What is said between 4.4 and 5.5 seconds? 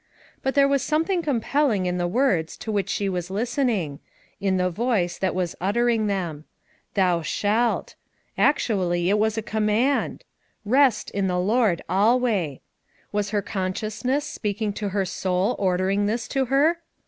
in the voice that